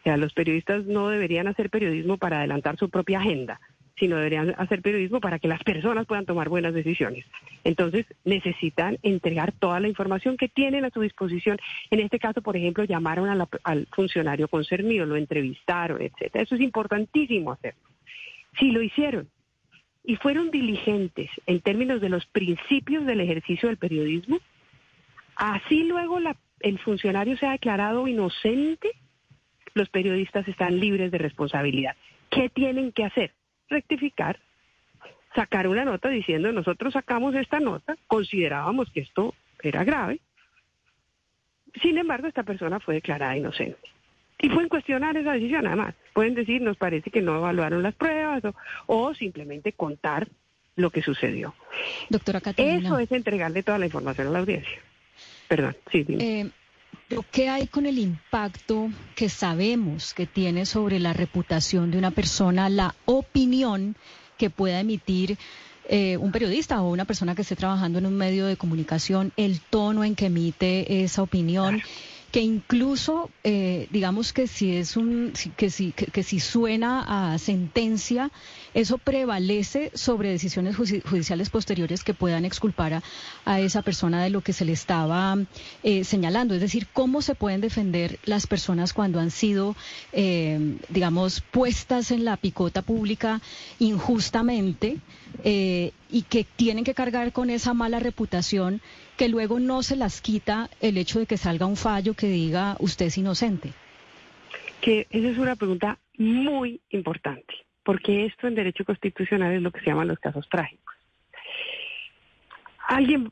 O 0.00 0.02
sea, 0.04 0.16
los 0.16 0.32
periodistas 0.32 0.84
no 0.86 1.08
deberían 1.08 1.48
hacer 1.48 1.70
periodismo 1.70 2.18
para 2.18 2.38
adelantar 2.38 2.76
su 2.76 2.88
propia 2.88 3.20
agenda, 3.20 3.60
sino 3.98 4.16
deberían 4.16 4.54
hacer 4.58 4.80
periodismo 4.80 5.20
para 5.20 5.38
que 5.38 5.48
las 5.48 5.62
personas 5.64 6.06
puedan 6.06 6.24
tomar 6.24 6.48
buenas 6.48 6.72
decisiones. 6.72 7.24
Entonces, 7.64 8.06
necesitan 8.24 8.98
entregar 9.02 9.52
toda 9.52 9.80
la 9.80 9.88
información 9.88 10.36
que 10.36 10.48
tienen 10.48 10.84
a 10.84 10.90
su 10.90 11.00
disposición. 11.00 11.58
En 11.90 12.00
este 12.00 12.18
caso, 12.18 12.42
por 12.42 12.56
ejemplo, 12.56 12.84
llamaron 12.84 13.28
al 13.64 13.88
funcionario 13.92 14.48
concernido, 14.48 15.04
lo 15.04 15.16
entrevistaron, 15.16 16.00
etcétera. 16.00 16.44
Eso 16.44 16.54
es 16.54 16.60
importantísimo 16.60 17.52
hacerlo. 17.52 17.80
Si 18.58 18.70
lo 18.70 18.82
hicieron 18.82 19.28
y 20.04 20.16
fueron 20.16 20.50
diligentes 20.50 21.30
en 21.46 21.60
términos 21.60 22.00
de 22.00 22.08
los 22.08 22.24
principios 22.26 23.04
del 23.04 23.20
ejercicio 23.20 23.68
del 23.68 23.78
periodismo, 23.78 24.38
así 25.34 25.84
luego 25.84 26.18
el 26.60 26.78
funcionario 26.78 27.36
se 27.36 27.46
ha 27.46 27.52
declarado 27.52 28.06
inocente, 28.08 28.90
los 29.74 29.88
periodistas 29.88 30.46
están 30.48 30.80
libres 30.80 31.10
de 31.10 31.18
responsabilidad. 31.18 31.96
¿Qué 32.30 32.48
tienen 32.48 32.92
que 32.92 33.04
hacer? 33.04 33.32
Rectificar, 33.68 34.38
sacar 35.34 35.68
una 35.68 35.84
nota 35.84 36.08
diciendo 36.08 36.52
nosotros 36.52 36.92
sacamos 36.92 37.34
esta 37.34 37.60
nota, 37.60 37.96
considerábamos 38.06 38.90
que 38.90 39.00
esto 39.00 39.34
era 39.62 39.84
grave. 39.84 40.20
Sin 41.82 41.98
embargo, 41.98 42.26
esta 42.26 42.42
persona 42.42 42.80
fue 42.80 42.94
declarada 42.94 43.36
inocente. 43.36 43.78
Y 44.40 44.48
pueden 44.48 44.68
cuestionar 44.68 45.16
esa 45.16 45.32
decisión, 45.32 45.66
además. 45.66 45.94
Pueden 46.12 46.34
decir, 46.34 46.62
nos 46.62 46.76
parece 46.76 47.10
que 47.10 47.22
no 47.22 47.36
evaluaron 47.36 47.82
las 47.82 47.94
pruebas 47.94 48.42
o, 48.86 49.14
simplemente 49.14 49.72
contar 49.72 50.28
lo 50.76 50.90
que 50.90 51.02
sucedió. 51.02 51.54
Doctora 52.08 52.40
Catalina. 52.40 52.88
Eso 52.88 52.98
es 52.98 53.10
entregarle 53.10 53.64
toda 53.64 53.78
la 53.78 53.86
información 53.86 54.28
a 54.28 54.30
la 54.30 54.38
audiencia. 54.38 54.78
Perdón, 55.48 55.76
sí. 55.90 56.06
Eh, 56.08 56.50
¿Qué 57.32 57.48
hay 57.48 57.68
con 57.68 57.86
el 57.86 57.98
impacto 57.98 58.90
que 59.14 59.30
sabemos 59.30 60.12
que 60.12 60.26
tiene 60.26 60.66
sobre 60.66 61.00
la 61.00 61.14
reputación 61.14 61.90
de 61.90 61.96
una 61.96 62.10
persona, 62.10 62.68
la 62.68 62.94
opinión 63.06 63.96
que 64.36 64.50
pueda 64.50 64.80
emitir 64.80 65.38
eh, 65.88 66.18
un 66.18 66.32
periodista 66.32 66.82
o 66.82 66.90
una 66.90 67.06
persona 67.06 67.34
que 67.34 67.42
esté 67.42 67.56
trabajando 67.56 67.98
en 67.98 68.04
un 68.04 68.14
medio 68.14 68.44
de 68.44 68.58
comunicación, 68.58 69.32
el 69.38 69.60
tono 69.60 70.04
en 70.04 70.16
que 70.16 70.26
emite 70.26 71.02
esa 71.02 71.22
opinión? 71.22 71.80
Que 72.30 72.40
incluso, 72.40 73.30
eh, 73.42 73.88
digamos 73.90 74.32
que 74.32 74.46
si 74.46 74.76
es 74.76 74.96
un, 74.96 75.32
que 75.56 75.70
si, 75.70 75.92
que, 75.92 76.22
si 76.22 76.40
suena 76.40 77.32
a 77.32 77.38
sentencia, 77.38 78.30
eso 78.74 78.98
prevalece 78.98 79.90
sobre 79.94 80.28
decisiones 80.30 80.76
judiciales 80.76 81.48
posteriores 81.48 82.04
que 82.04 82.12
puedan 82.12 82.44
exculpar 82.44 83.02
a, 83.44 83.60
esa 83.60 83.82
persona 83.82 84.22
de 84.22 84.30
lo 84.30 84.42
que 84.42 84.52
se 84.52 84.66
le 84.66 84.72
estaba 84.72 85.38
eh, 85.82 86.04
señalando. 86.04 86.54
Es 86.54 86.60
decir, 86.60 86.86
cómo 86.92 87.22
se 87.22 87.34
pueden 87.34 87.62
defender 87.62 88.18
las 88.24 88.46
personas 88.46 88.92
cuando 88.92 89.20
han 89.20 89.30
sido, 89.30 89.74
eh, 90.12 90.76
digamos, 90.90 91.40
puestas 91.40 92.10
en 92.10 92.24
la 92.26 92.36
picota 92.36 92.82
pública 92.82 93.40
injustamente 93.78 94.98
y 95.44 96.22
que 96.28 96.44
tienen 96.44 96.84
que 96.84 96.94
cargar 96.94 97.32
con 97.32 97.50
esa 97.50 97.74
mala 97.74 98.00
reputación 98.00 98.80
que 99.16 99.28
luego 99.28 99.58
no 99.58 99.82
se 99.82 99.96
las 99.96 100.20
quita 100.20 100.70
el 100.80 100.96
hecho 100.96 101.18
de 101.18 101.26
que 101.26 101.36
salga 101.36 101.66
un 101.66 101.76
fallo 101.76 102.14
que 102.14 102.28
diga 102.28 102.76
usted 102.78 103.06
es 103.06 103.18
inocente? 103.18 103.72
Que 104.80 105.06
esa 105.10 105.28
es 105.28 105.38
una 105.38 105.56
pregunta 105.56 105.98
muy 106.16 106.80
importante, 106.90 107.54
porque 107.82 108.26
esto 108.26 108.46
en 108.46 108.54
derecho 108.54 108.84
constitucional 108.84 109.52
es 109.52 109.62
lo 109.62 109.72
que 109.72 109.80
se 109.80 109.86
llaman 109.86 110.08
los 110.08 110.18
casos 110.20 110.48
trágicos. 110.48 110.94
Alguien 112.86 113.30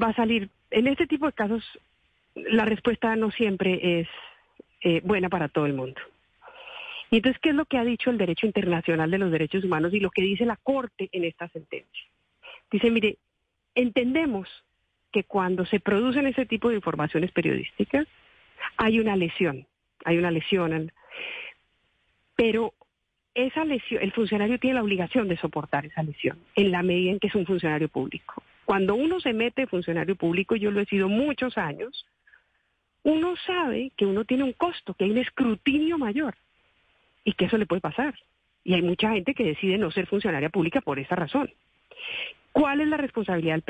va 0.00 0.08
a 0.08 0.14
salir, 0.14 0.48
en 0.70 0.86
este 0.86 1.06
tipo 1.06 1.26
de 1.26 1.32
casos, 1.32 1.64
la 2.34 2.64
respuesta 2.64 3.14
no 3.16 3.30
siempre 3.30 4.00
es 4.00 4.08
eh, 4.82 5.00
buena 5.04 5.28
para 5.28 5.48
todo 5.48 5.66
el 5.66 5.74
mundo. 5.74 6.00
Y 7.10 7.16
entonces, 7.16 7.40
¿qué 7.40 7.50
es 7.50 7.54
lo 7.54 7.66
que 7.66 7.78
ha 7.78 7.84
dicho 7.84 8.10
el 8.10 8.18
derecho 8.18 8.46
internacional 8.46 9.10
de 9.10 9.18
los 9.18 9.30
derechos 9.30 9.64
humanos 9.64 9.94
y 9.94 10.00
lo 10.00 10.10
que 10.10 10.22
dice 10.22 10.44
la 10.44 10.56
Corte 10.56 11.08
en 11.12 11.24
esta 11.24 11.48
sentencia? 11.48 12.04
Dice, 12.70 12.90
mire, 12.90 13.18
entendemos 13.74 14.48
que 15.12 15.24
cuando 15.24 15.64
se 15.66 15.80
producen 15.80 16.26
ese 16.26 16.46
tipo 16.46 16.68
de 16.68 16.76
informaciones 16.76 17.30
periodísticas 17.30 18.06
hay 18.76 18.98
una 18.98 19.16
lesión, 19.16 19.66
hay 20.04 20.18
una 20.18 20.30
lesión, 20.30 20.92
pero 22.34 22.74
esa 23.34 23.64
lesión, 23.64 24.02
el 24.02 24.12
funcionario 24.12 24.58
tiene 24.58 24.74
la 24.74 24.82
obligación 24.82 25.28
de 25.28 25.36
soportar 25.36 25.86
esa 25.86 26.02
lesión 26.02 26.38
en 26.56 26.70
la 26.70 26.82
medida 26.82 27.12
en 27.12 27.20
que 27.20 27.28
es 27.28 27.34
un 27.34 27.46
funcionario 27.46 27.88
público. 27.88 28.42
Cuando 28.64 28.94
uno 28.96 29.20
se 29.20 29.32
mete 29.32 29.66
funcionario 29.66 30.16
público, 30.16 30.56
yo 30.56 30.70
lo 30.70 30.80
he 30.80 30.86
sido 30.86 31.08
muchos 31.08 31.56
años, 31.56 32.04
uno 33.04 33.36
sabe 33.46 33.92
que 33.96 34.06
uno 34.06 34.24
tiene 34.24 34.42
un 34.42 34.52
costo, 34.54 34.94
que 34.94 35.04
hay 35.04 35.12
un 35.12 35.18
escrutinio 35.18 35.98
mayor 35.98 36.34
y 37.26 37.34
que 37.34 37.46
eso 37.46 37.58
le 37.58 37.66
puede 37.66 37.82
pasar. 37.82 38.14
Y 38.64 38.72
hay 38.74 38.82
mucha 38.82 39.10
gente 39.10 39.34
que 39.34 39.44
decide 39.44 39.76
no 39.76 39.90
ser 39.90 40.06
funcionaria 40.06 40.48
pública 40.48 40.80
por 40.80 40.98
esa 40.98 41.16
razón. 41.16 41.52
¿Cuál 42.52 42.80
es 42.80 42.88
la 42.88 42.96
responsabilidad 42.96 43.62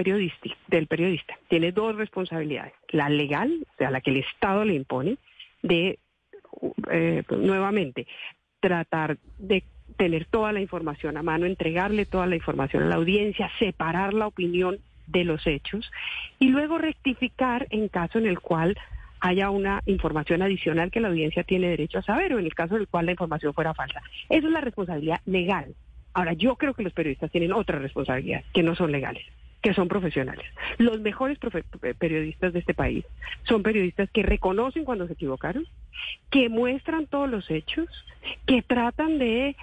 del 0.68 0.86
periodista? 0.86 1.38
Tiene 1.48 1.72
dos 1.72 1.96
responsabilidades. 1.96 2.74
La 2.90 3.08
legal, 3.08 3.66
o 3.74 3.76
sea, 3.78 3.90
la 3.90 4.00
que 4.00 4.10
el 4.10 4.18
Estado 4.18 4.64
le 4.64 4.74
impone, 4.74 5.16
de, 5.62 5.98
eh, 6.92 7.22
pues, 7.26 7.40
nuevamente, 7.40 8.06
tratar 8.60 9.16
de 9.38 9.64
tener 9.96 10.26
toda 10.26 10.52
la 10.52 10.60
información 10.60 11.16
a 11.16 11.22
mano, 11.22 11.46
entregarle 11.46 12.04
toda 12.04 12.26
la 12.26 12.36
información 12.36 12.82
a 12.82 12.86
la 12.86 12.96
audiencia, 12.96 13.50
separar 13.58 14.12
la 14.12 14.26
opinión 14.26 14.78
de 15.06 15.24
los 15.24 15.46
hechos 15.46 15.90
y 16.38 16.48
luego 16.48 16.78
rectificar 16.78 17.66
en 17.70 17.88
caso 17.88 18.18
en 18.18 18.26
el 18.26 18.38
cual 18.38 18.76
haya 19.26 19.50
una 19.50 19.82
información 19.86 20.42
adicional 20.42 20.90
que 20.90 21.00
la 21.00 21.08
audiencia 21.08 21.42
tiene 21.42 21.68
derecho 21.68 21.98
a 21.98 22.02
saber 22.02 22.32
o 22.34 22.38
en 22.38 22.46
el 22.46 22.54
caso 22.54 22.76
en 22.76 22.82
el 22.82 22.88
cual 22.88 23.06
la 23.06 23.12
información 23.12 23.52
fuera 23.54 23.74
falsa. 23.74 24.00
Esa 24.28 24.46
es 24.46 24.52
la 24.52 24.60
responsabilidad 24.60 25.20
legal. 25.26 25.74
Ahora, 26.14 26.32
yo 26.32 26.54
creo 26.56 26.74
que 26.74 26.84
los 26.84 26.92
periodistas 26.92 27.30
tienen 27.30 27.52
otra 27.52 27.78
responsabilidad, 27.78 28.44
que 28.54 28.62
no 28.62 28.76
son 28.76 28.92
legales, 28.92 29.24
que 29.62 29.74
son 29.74 29.88
profesionales. 29.88 30.46
Los 30.78 31.00
mejores 31.00 31.38
periodistas 31.98 32.52
de 32.52 32.60
este 32.60 32.72
país 32.72 33.04
son 33.48 33.62
periodistas 33.62 34.08
que 34.10 34.22
reconocen 34.22 34.84
cuando 34.84 35.08
se 35.08 35.14
equivocaron, 35.14 35.66
que 36.30 36.48
muestran 36.48 37.06
todos 37.06 37.28
los 37.28 37.50
hechos, 37.50 37.88
que 38.46 38.62
tratan 38.62 39.18
de, 39.18 39.56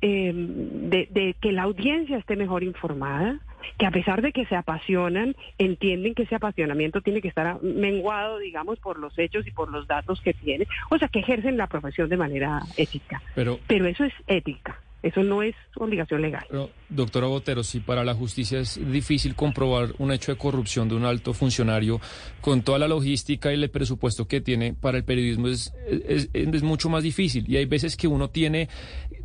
em, 0.00 0.88
de, 0.90 1.34
que 1.40 1.52
la 1.52 1.64
audiencia 1.64 2.18
esté 2.18 2.36
mejor 2.36 2.62
informada, 2.62 3.40
que 3.78 3.86
a 3.86 3.90
pesar 3.90 4.22
de 4.22 4.32
que 4.32 4.46
se 4.46 4.56
apasionan, 4.56 5.34
entienden 5.58 6.14
que 6.14 6.24
ese 6.24 6.34
apasionamiento 6.34 7.00
tiene 7.00 7.20
que 7.20 7.28
estar 7.28 7.62
menguado, 7.62 8.38
digamos, 8.38 8.78
por 8.78 8.98
los 8.98 9.18
hechos 9.18 9.46
y 9.46 9.50
por 9.50 9.70
los 9.70 9.86
datos 9.86 10.20
que 10.20 10.34
tienen. 10.34 10.66
O 10.90 10.98
sea, 10.98 11.08
que 11.08 11.20
ejercen 11.20 11.56
la 11.56 11.66
profesión 11.66 12.08
de 12.08 12.16
manera 12.16 12.60
ética. 12.76 13.22
Pero, 13.34 13.58
Pero 13.66 13.86
eso 13.86 14.04
es 14.04 14.12
ética. 14.26 14.80
Eso 15.02 15.22
no 15.22 15.42
es 15.42 15.54
obligación 15.76 16.22
legal. 16.22 16.44
doctora 16.88 17.28
Botero, 17.28 17.62
si 17.62 17.80
para 17.80 18.04
la 18.04 18.14
justicia 18.14 18.58
es 18.58 18.80
difícil 18.90 19.36
comprobar 19.36 19.94
un 19.98 20.10
hecho 20.10 20.32
de 20.32 20.38
corrupción 20.38 20.88
de 20.88 20.96
un 20.96 21.04
alto 21.04 21.32
funcionario, 21.32 22.00
con 22.40 22.62
toda 22.62 22.80
la 22.80 22.88
logística 22.88 23.52
y 23.52 23.62
el 23.62 23.70
presupuesto 23.70 24.26
que 24.26 24.40
tiene 24.40 24.74
para 24.74 24.98
el 24.98 25.04
periodismo 25.04 25.48
es, 25.48 25.72
es, 25.88 26.30
es 26.32 26.62
mucho 26.62 26.88
más 26.88 27.04
difícil. 27.04 27.44
Y 27.48 27.56
hay 27.56 27.66
veces 27.66 27.96
que 27.96 28.08
uno 28.08 28.30
tiene 28.30 28.68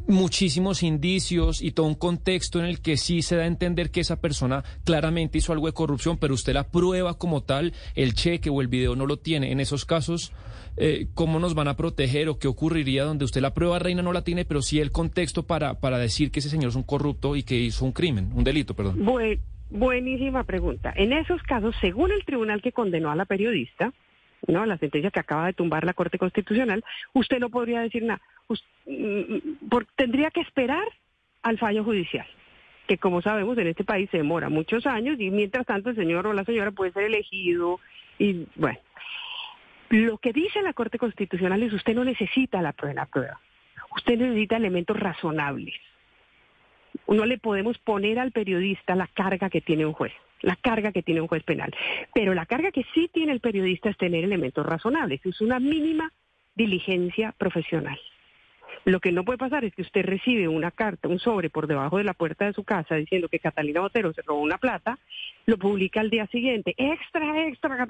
muchísimos 0.07 0.83
indicios 0.83 1.61
y 1.61 1.71
todo 1.71 1.85
un 1.87 1.95
contexto 1.95 2.59
en 2.59 2.65
el 2.65 2.81
que 2.81 2.97
sí 2.97 3.21
se 3.21 3.35
da 3.35 3.43
a 3.43 3.47
entender 3.47 3.89
que 3.89 4.01
esa 4.01 4.19
persona 4.19 4.63
claramente 4.83 5.37
hizo 5.37 5.53
algo 5.53 5.67
de 5.67 5.73
corrupción, 5.73 6.17
pero 6.17 6.33
usted 6.33 6.53
la 6.53 6.67
prueba 6.67 7.17
como 7.17 7.41
tal, 7.41 7.73
el 7.95 8.13
cheque 8.13 8.49
o 8.49 8.61
el 8.61 8.67
video 8.67 8.95
no 8.95 9.05
lo 9.05 9.17
tiene. 9.17 9.51
En 9.51 9.59
esos 9.59 9.85
casos 9.85 10.33
eh, 10.77 11.07
cómo 11.13 11.39
nos 11.39 11.53
van 11.53 11.67
a 11.67 11.75
proteger 11.75 12.29
o 12.29 12.39
qué 12.39 12.47
ocurriría 12.47 13.03
donde 13.03 13.25
usted 13.25 13.41
la 13.41 13.53
prueba 13.53 13.79
reina 13.79 14.01
no 14.01 14.13
la 14.13 14.23
tiene, 14.23 14.45
pero 14.45 14.61
sí 14.61 14.79
el 14.79 14.91
contexto 14.91 15.43
para, 15.43 15.79
para 15.79 15.97
decir 15.97 16.31
que 16.31 16.39
ese 16.39 16.49
señor 16.49 16.69
es 16.69 16.75
un 16.75 16.83
corrupto 16.83 17.35
y 17.35 17.43
que 17.43 17.55
hizo 17.55 17.85
un 17.85 17.91
crimen, 17.91 18.31
un 18.33 18.43
delito, 18.43 18.75
perdón. 18.75 19.05
buenísima 19.69 20.43
pregunta. 20.43 20.93
En 20.95 21.13
esos 21.13 21.41
casos, 21.43 21.75
según 21.81 22.11
el 22.11 22.25
tribunal 22.25 22.61
que 22.61 22.71
condenó 22.71 23.11
a 23.11 23.15
la 23.15 23.25
periodista, 23.25 23.93
¿no? 24.47 24.65
La 24.65 24.77
sentencia 24.77 25.11
que 25.11 25.19
acaba 25.19 25.47
de 25.47 25.53
tumbar 25.53 25.85
la 25.85 25.93
Corte 25.93 26.17
Constitucional, 26.17 26.83
usted 27.13 27.39
no 27.39 27.49
podría 27.49 27.81
decir 27.81 28.03
nada. 28.03 28.21
Mm, 28.85 29.37
tendría 29.95 30.31
que 30.31 30.41
esperar 30.41 30.83
al 31.41 31.57
fallo 31.57 31.83
judicial, 31.83 32.25
que 32.87 32.97
como 32.97 33.21
sabemos 33.21 33.57
en 33.57 33.67
este 33.67 33.83
país 33.83 34.09
se 34.11 34.17
demora 34.17 34.49
muchos 34.49 34.85
años 34.85 35.19
y 35.19 35.29
mientras 35.29 35.65
tanto 35.65 35.89
el 35.89 35.95
señor 35.95 36.27
o 36.27 36.33
la 36.33 36.45
señora 36.45 36.71
puede 36.71 36.91
ser 36.91 37.03
elegido 37.03 37.79
y 38.19 38.45
bueno. 38.55 38.79
Lo 39.89 40.17
que 40.17 40.33
dice 40.33 40.61
la 40.61 40.73
Corte 40.73 40.97
Constitucional 40.97 41.61
es 41.63 41.73
usted 41.73 41.95
no 41.95 42.03
necesita 42.03 42.61
la 42.61 42.73
prueba, 42.73 43.05
prueba. 43.05 43.39
Usted 43.95 44.17
necesita 44.17 44.57
elementos 44.57 44.99
razonables. 44.99 45.75
No 47.07 47.25
le 47.25 47.37
podemos 47.37 47.77
poner 47.77 48.19
al 48.19 48.31
periodista 48.31 48.95
la 48.95 49.07
carga 49.07 49.49
que 49.49 49.61
tiene 49.61 49.85
un 49.85 49.93
juez, 49.93 50.13
la 50.41 50.55
carga 50.55 50.91
que 50.91 51.03
tiene 51.03 51.21
un 51.21 51.27
juez 51.27 51.43
penal. 51.43 51.73
Pero 52.13 52.33
la 52.33 52.45
carga 52.45 52.71
que 52.71 52.85
sí 52.93 53.09
tiene 53.13 53.31
el 53.33 53.39
periodista 53.39 53.89
es 53.89 53.97
tener 53.97 54.23
elementos 54.23 54.65
razonables. 54.65 55.23
Es 55.25 55.41
una 55.41 55.59
mínima 55.59 56.11
diligencia 56.55 57.33
profesional. 57.37 57.99
Lo 58.85 58.99
que 58.99 59.11
no 59.11 59.23
puede 59.23 59.37
pasar 59.37 59.63
es 59.63 59.73
que 59.73 59.81
usted 59.81 60.03
recibe 60.05 60.47
una 60.47 60.71
carta, 60.71 61.07
un 61.07 61.19
sobre 61.19 61.49
por 61.49 61.67
debajo 61.67 61.97
de 61.97 62.03
la 62.03 62.13
puerta 62.13 62.45
de 62.45 62.53
su 62.53 62.63
casa 62.63 62.95
diciendo 62.95 63.29
que 63.29 63.39
Catalina 63.39 63.79
Botero 63.79 64.11
se 64.13 64.21
robó 64.23 64.41
una 64.41 64.57
plata, 64.57 64.99
lo 65.45 65.57
publica 65.57 66.01
al 66.01 66.09
día 66.09 66.27
siguiente, 66.27 66.73
extra, 66.77 67.47
extra, 67.47 67.87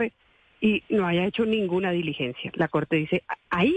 y 0.64 0.82
no 0.88 1.06
haya 1.06 1.26
hecho 1.26 1.46
ninguna 1.46 1.92
diligencia. 1.92 2.50
La 2.56 2.70
Corte 2.70 2.96
dice, 2.96 3.24
ahí 3.50 3.76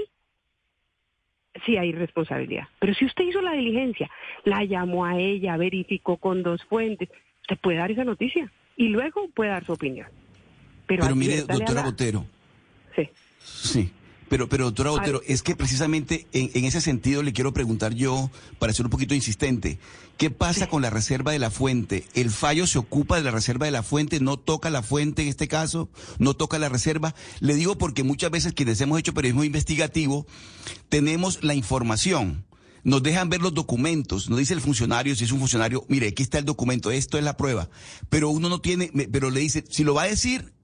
sí 1.64 1.76
hay 1.76 1.90
responsabilidad. 1.90 2.68
Pero 2.78 2.94
si 2.94 3.04
usted 3.04 3.24
hizo 3.24 3.42
la 3.42 3.54
diligencia, 3.54 4.08
la 4.44 4.62
llamó 4.62 5.04
a 5.04 5.18
ella, 5.18 5.56
verificó 5.56 6.16
con 6.16 6.44
dos 6.44 6.62
fuentes, 6.62 7.08
usted 7.40 7.58
puede 7.58 7.78
dar 7.78 7.90
esa 7.90 8.04
noticia 8.04 8.52
y 8.76 8.86
luego 8.86 9.28
puede 9.34 9.50
dar 9.50 9.64
su 9.64 9.72
opinión. 9.72 10.06
Pero, 10.86 11.12
mire, 11.16 11.42
doctora 11.42 11.82
Botero. 11.82 12.24
Sí. 12.94 13.08
Sí. 13.40 13.92
Pero, 14.28 14.48
pero 14.48 14.64
doctora 14.64 14.90
Botero, 14.90 15.22
es 15.26 15.42
que 15.42 15.54
precisamente 15.54 16.26
en, 16.32 16.64
ese 16.64 16.80
sentido 16.80 17.22
le 17.22 17.32
quiero 17.32 17.52
preguntar 17.52 17.94
yo, 17.94 18.30
para 18.58 18.72
ser 18.72 18.86
un 18.86 18.90
poquito 18.90 19.14
insistente, 19.14 19.78
¿qué 20.16 20.30
pasa 20.30 20.68
con 20.68 20.82
la 20.82 20.90
reserva 20.90 21.32
de 21.32 21.38
la 21.38 21.50
fuente? 21.50 22.04
¿El 22.14 22.30
fallo 22.30 22.66
se 22.66 22.78
ocupa 22.78 23.16
de 23.16 23.22
la 23.22 23.30
reserva 23.30 23.66
de 23.66 23.72
la 23.72 23.84
fuente? 23.84 24.18
¿No 24.18 24.36
toca 24.36 24.70
la 24.70 24.82
fuente 24.82 25.22
en 25.22 25.28
este 25.28 25.46
caso? 25.46 25.88
¿No 26.18 26.34
toca 26.34 26.58
la 26.58 26.68
reserva? 26.68 27.14
Le 27.40 27.54
digo 27.54 27.78
porque 27.78 28.02
muchas 28.02 28.30
veces 28.30 28.52
quienes 28.52 28.80
hemos 28.80 28.98
hecho 28.98 29.14
periodismo 29.14 29.44
investigativo, 29.44 30.26
tenemos 30.88 31.44
la 31.44 31.54
información 31.54 32.44
nos 32.86 33.02
dejan 33.02 33.28
ver 33.28 33.42
los 33.42 33.52
documentos, 33.52 34.30
nos 34.30 34.38
dice 34.38 34.54
el 34.54 34.60
funcionario, 34.60 35.16
si 35.16 35.24
es 35.24 35.32
un 35.32 35.40
funcionario, 35.40 35.84
mire, 35.88 36.06
aquí 36.06 36.22
está 36.22 36.38
el 36.38 36.44
documento, 36.44 36.92
esto 36.92 37.18
es 37.18 37.24
la 37.24 37.36
prueba, 37.36 37.68
pero 38.08 38.30
uno 38.30 38.48
no 38.48 38.60
tiene, 38.60 38.92
pero 39.10 39.30
le 39.30 39.40
dice, 39.40 39.64
si 39.68 39.82
lo 39.82 39.94
va 39.94 40.04
a 40.04 40.06
decir, 40.06 40.54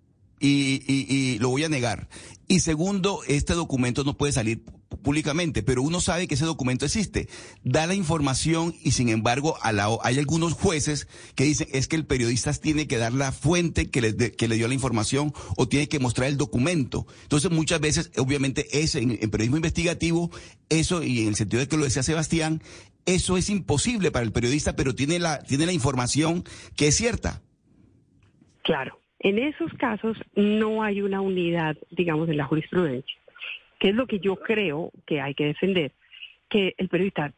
y, 0.42 0.82
y, 0.86 1.38
lo 1.38 1.50
voy 1.50 1.64
a 1.64 1.68
negar. 1.68 2.08
Y 2.48 2.60
segundo, 2.60 3.20
este 3.28 3.54
documento 3.54 4.02
no 4.02 4.16
puede 4.16 4.32
salir 4.32 4.64
públicamente, 5.02 5.62
pero 5.62 5.82
uno 5.82 6.00
sabe 6.00 6.26
que 6.26 6.34
ese 6.34 6.44
documento 6.44 6.84
existe. 6.84 7.28
Da 7.62 7.86
la 7.86 7.94
información 7.94 8.74
y 8.82 8.90
sin 8.90 9.08
embargo 9.08 9.56
a 9.62 9.72
la, 9.72 9.88
hay 10.02 10.18
algunos 10.18 10.52
jueces 10.52 11.06
que 11.34 11.44
dicen 11.44 11.68
es 11.72 11.88
que 11.88 11.96
el 11.96 12.06
periodista 12.06 12.52
tiene 12.52 12.86
que 12.86 12.98
dar 12.98 13.12
la 13.12 13.32
fuente 13.32 13.88
que 13.88 14.00
le, 14.00 14.32
que 14.32 14.48
le 14.48 14.56
dio 14.56 14.68
la 14.68 14.74
información 14.74 15.32
o 15.56 15.68
tiene 15.68 15.88
que 15.88 16.00
mostrar 16.00 16.28
el 16.28 16.36
documento. 16.36 17.06
Entonces 17.22 17.50
muchas 17.50 17.80
veces, 17.80 18.10
obviamente, 18.18 18.82
es 18.82 18.96
en, 18.96 19.18
en 19.20 19.30
periodismo 19.30 19.56
investigativo, 19.56 20.30
eso 20.68 21.02
y 21.02 21.22
en 21.22 21.28
el 21.28 21.36
sentido 21.36 21.60
de 21.60 21.68
que 21.68 21.76
lo 21.76 21.84
decía 21.84 22.02
Sebastián, 22.02 22.62
eso 23.06 23.36
es 23.36 23.48
imposible 23.48 24.10
para 24.10 24.24
el 24.24 24.32
periodista, 24.32 24.76
pero 24.76 24.94
tiene 24.94 25.18
la, 25.18 25.42
tiene 25.42 25.66
la 25.66 25.72
información 25.72 26.44
que 26.76 26.88
es 26.88 26.96
cierta. 26.96 27.42
Claro. 28.62 29.01
En 29.22 29.38
esos 29.38 29.72
casos 29.74 30.18
no 30.34 30.82
hay 30.82 31.00
una 31.00 31.20
unidad, 31.20 31.76
digamos, 31.90 32.28
en 32.28 32.36
la 32.36 32.44
jurisprudencia, 32.44 33.16
que 33.78 33.90
es 33.90 33.94
lo 33.94 34.06
que 34.06 34.18
yo 34.18 34.36
creo 34.36 34.90
que 35.06 35.20
hay 35.20 35.34
que 35.34 35.46
defender, 35.46 35.92
que 36.48 36.74
el 36.76 36.88
periodista 36.88 37.32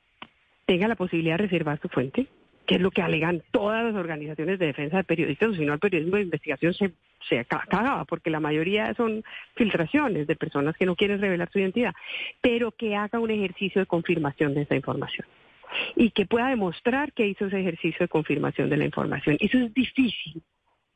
tenga 0.65 0.89
la 0.89 0.97
posibilidad 0.97 1.37
de 1.37 1.45
reservar 1.45 1.79
su 1.83 1.89
fuente, 1.91 2.27
que 2.67 2.77
es 2.77 2.81
lo 2.81 2.91
que 2.91 3.03
alegan 3.03 3.43
todas 3.51 3.85
las 3.85 3.95
organizaciones 3.95 4.59
de 4.59 4.67
defensa 4.67 4.97
de 4.97 5.05
periodistas, 5.05 5.51
o 5.51 5.55
si 5.55 5.67
no 5.67 5.75
el 5.75 5.79
periodismo 5.79 6.17
de 6.17 6.23
investigación 6.23 6.73
se, 6.73 6.93
se 7.29 7.45
cagaba, 7.45 8.07
porque 8.07 8.31
la 8.31 8.41
mayoría 8.41 8.95
son 8.95 9.23
filtraciones 9.55 10.27
de 10.27 10.37
personas 10.37 10.75
que 10.79 10.87
no 10.87 10.97
quieren 10.97 11.21
revelar 11.21 11.51
su 11.53 11.59
identidad, 11.59 11.93
pero 12.41 12.73
que 12.73 12.97
haga 12.97 13.21
un 13.21 13.31
ejercicio 13.31 13.83
de 13.83 13.87
confirmación 13.87 14.55
de 14.55 14.63
esa 14.63 14.75
información 14.75 15.27
y 15.97 16.13
que 16.13 16.25
pueda 16.25 16.49
demostrar 16.49 17.13
que 17.13 17.27
hizo 17.27 17.47
ese 17.47 17.61
ejercicio 17.61 17.99
de 18.05 18.09
confirmación 18.09 18.71
de 18.71 18.77
la 18.79 18.85
información. 18.87 19.37
Eso 19.41 19.59
es 19.59 19.75
difícil, 19.75 20.43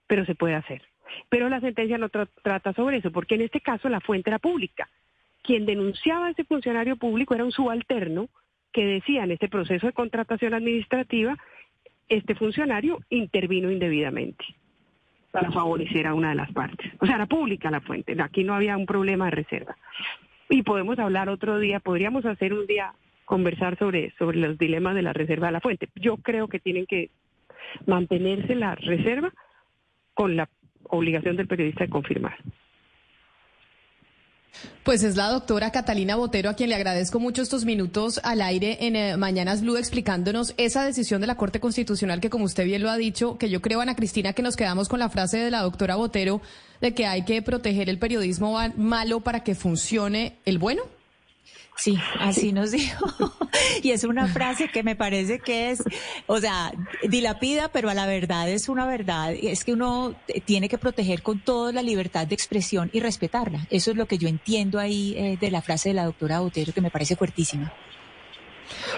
pero 0.08 0.24
se 0.24 0.34
puede 0.34 0.56
hacer. 0.56 0.82
Pero 1.28 1.48
la 1.48 1.60
sentencia 1.60 1.98
no 1.98 2.08
trata 2.08 2.72
sobre 2.72 2.96
eso, 2.96 3.12
porque 3.12 3.36
en 3.36 3.42
este 3.42 3.60
caso 3.60 3.88
la 3.88 4.00
fuente 4.00 4.30
era 4.30 4.40
pública. 4.40 4.88
Quien 5.42 5.66
denunciaba 5.66 6.26
a 6.26 6.30
ese 6.30 6.44
funcionario 6.44 6.96
público 6.96 7.34
era 7.34 7.44
un 7.44 7.52
subalterno 7.52 8.28
que 8.72 8.84
decía 8.84 9.24
en 9.24 9.30
este 9.30 9.48
proceso 9.48 9.86
de 9.86 9.92
contratación 9.92 10.54
administrativa, 10.54 11.38
este 12.08 12.34
funcionario 12.34 13.00
intervino 13.10 13.70
indebidamente 13.70 14.44
para 15.30 15.50
favorecer 15.50 16.06
a 16.06 16.14
una 16.14 16.30
de 16.30 16.34
las 16.34 16.50
partes. 16.52 16.90
O 17.00 17.06
sea, 17.06 17.16
era 17.16 17.26
pública 17.26 17.70
la 17.70 17.80
fuente, 17.80 18.16
aquí 18.20 18.44
no 18.44 18.54
había 18.54 18.76
un 18.76 18.86
problema 18.86 19.26
de 19.26 19.30
reserva. 19.32 19.76
Y 20.48 20.62
podemos 20.62 20.98
hablar 20.98 21.28
otro 21.28 21.58
día, 21.58 21.80
podríamos 21.80 22.24
hacer 22.24 22.54
un 22.54 22.66
día 22.66 22.94
conversar 23.26 23.78
sobre, 23.78 24.14
sobre 24.18 24.38
los 24.38 24.56
dilemas 24.56 24.94
de 24.94 25.02
la 25.02 25.12
reserva 25.12 25.48
de 25.48 25.52
la 25.52 25.60
fuente. 25.60 25.88
Yo 25.96 26.16
creo 26.16 26.48
que 26.48 26.58
tienen 26.58 26.86
que 26.86 27.10
mantenerse 27.86 28.54
la 28.54 28.74
reserva 28.74 29.32
con 30.18 30.34
la 30.34 30.48
obligación 30.90 31.36
del 31.36 31.46
periodista 31.46 31.84
de 31.84 31.90
confirmar. 31.90 32.34
Pues 34.82 35.04
es 35.04 35.14
la 35.14 35.28
doctora 35.28 35.70
Catalina 35.70 36.16
Botero 36.16 36.50
a 36.50 36.54
quien 36.54 36.70
le 36.70 36.74
agradezco 36.74 37.20
mucho 37.20 37.40
estos 37.40 37.64
minutos 37.64 38.20
al 38.24 38.42
aire 38.42 38.78
en 38.80 38.96
eh, 38.96 39.16
Mañanas 39.16 39.62
Blue 39.62 39.76
explicándonos 39.76 40.54
esa 40.56 40.84
decisión 40.84 41.20
de 41.20 41.28
la 41.28 41.36
Corte 41.36 41.60
Constitucional 41.60 42.20
que 42.20 42.30
como 42.30 42.46
usted 42.46 42.64
bien 42.64 42.82
lo 42.82 42.90
ha 42.90 42.96
dicho, 42.96 43.38
que 43.38 43.48
yo 43.48 43.62
creo 43.62 43.80
Ana 43.80 43.94
Cristina 43.94 44.32
que 44.32 44.42
nos 44.42 44.56
quedamos 44.56 44.88
con 44.88 44.98
la 44.98 45.08
frase 45.08 45.38
de 45.38 45.52
la 45.52 45.62
doctora 45.62 45.94
Botero 45.94 46.40
de 46.80 46.94
que 46.94 47.06
hay 47.06 47.24
que 47.24 47.40
proteger 47.40 47.88
el 47.88 48.00
periodismo 48.00 48.58
malo 48.76 49.20
para 49.20 49.44
que 49.44 49.54
funcione 49.54 50.38
el 50.46 50.58
bueno. 50.58 50.82
Sí, 51.78 51.96
así 52.18 52.52
nos 52.52 52.72
dijo. 52.72 53.06
y 53.82 53.92
es 53.92 54.02
una 54.02 54.26
frase 54.26 54.68
que 54.68 54.82
me 54.82 54.96
parece 54.96 55.38
que 55.38 55.70
es, 55.70 55.84
o 56.26 56.40
sea, 56.40 56.72
dilapida, 57.08 57.68
pero 57.68 57.88
a 57.88 57.94
la 57.94 58.04
verdad 58.04 58.48
es 58.48 58.68
una 58.68 58.84
verdad. 58.84 59.32
Es 59.32 59.62
que 59.62 59.74
uno 59.74 60.16
tiene 60.44 60.68
que 60.68 60.76
proteger 60.76 61.22
con 61.22 61.38
toda 61.40 61.72
la 61.72 61.82
libertad 61.82 62.26
de 62.26 62.34
expresión 62.34 62.90
y 62.92 62.98
respetarla. 62.98 63.68
Eso 63.70 63.92
es 63.92 63.96
lo 63.96 64.06
que 64.06 64.18
yo 64.18 64.26
entiendo 64.26 64.80
ahí 64.80 65.14
eh, 65.16 65.38
de 65.40 65.50
la 65.52 65.62
frase 65.62 65.90
de 65.90 65.94
la 65.94 66.04
doctora 66.04 66.40
Botero, 66.40 66.72
que 66.72 66.80
me 66.80 66.90
parece 66.90 67.14
fuertísima. 67.14 67.72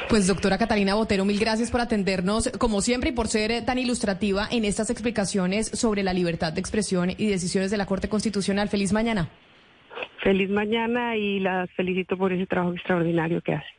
Pues 0.08 0.26
doctora 0.26 0.56
Catalina 0.56 0.94
Botero, 0.94 1.26
mil 1.26 1.38
gracias 1.38 1.70
por 1.70 1.82
atendernos, 1.82 2.48
como 2.58 2.80
siempre, 2.80 3.10
y 3.10 3.12
por 3.12 3.28
ser 3.28 3.52
eh, 3.52 3.60
tan 3.60 3.78
ilustrativa 3.78 4.48
en 4.50 4.64
estas 4.64 4.88
explicaciones 4.88 5.70
sobre 5.74 6.02
la 6.02 6.14
libertad 6.14 6.54
de 6.54 6.60
expresión 6.60 7.10
y 7.10 7.26
decisiones 7.26 7.70
de 7.70 7.76
la 7.76 7.84
Corte 7.84 8.08
Constitucional. 8.08 8.70
Feliz 8.70 8.92
mañana. 8.92 9.28
Feliz 10.22 10.50
mañana 10.50 11.16
y 11.16 11.40
las 11.40 11.70
felicito 11.72 12.16
por 12.16 12.32
ese 12.32 12.46
trabajo 12.46 12.74
extraordinario 12.74 13.40
que 13.40 13.54
hace. 13.54 13.70